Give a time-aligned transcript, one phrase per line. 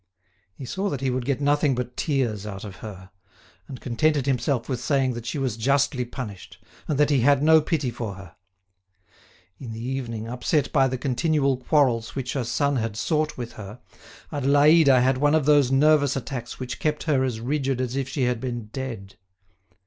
[0.55, 3.11] He saw that he would get nothing but tears out of her,
[3.67, 7.61] and contented himself with saying that she was justly punished, and that he had no
[7.61, 8.35] pity for her.
[9.59, 13.79] In the evening, upset by the continual quarrels which her son had sought with her,
[14.31, 18.23] Adélaïde had one of those nervous attacks which kept her as rigid as if she
[18.23, 19.17] had been dead.